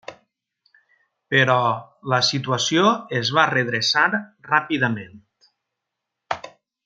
[1.33, 1.57] Però
[2.13, 2.87] la situació
[3.21, 5.23] es va redreçar ràpidament.